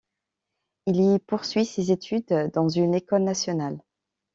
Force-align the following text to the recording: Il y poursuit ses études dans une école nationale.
Il 0.87 0.95
y 0.99 1.19
poursuit 1.19 1.63
ses 1.63 1.91
études 1.91 2.49
dans 2.55 2.67
une 2.69 2.95
école 2.95 3.21
nationale. 3.21 3.77